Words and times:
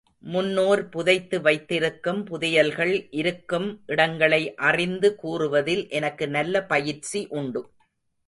முன்னோர் 0.23 0.81
புதைத்து 0.89 1.41
வைத்திருக்கும் 1.41 2.21
புதையல்கள் 2.27 3.07
இருக்கும் 3.11 3.67
இடங்களை 3.85 4.53
அறிந்து 4.55 5.15
கூறுவதில் 5.15 5.83
எனக்கு 5.89 6.27
நல்ல 6.27 6.63
பயிற்சி 6.65 7.27
உண்டு. 7.29 7.61